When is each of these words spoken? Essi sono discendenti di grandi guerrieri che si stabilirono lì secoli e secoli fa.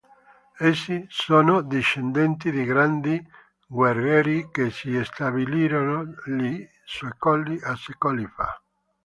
Essi 0.59 1.05
sono 1.09 1.61
discendenti 1.61 2.49
di 2.49 2.63
grandi 2.65 3.23
guerrieri 3.67 4.49
che 4.49 4.71
si 4.71 4.99
stabilirono 5.05 6.15
lì 6.25 6.67
secoli 6.83 7.59
e 7.59 7.75
secoli 7.75 8.25
fa. 8.25 8.59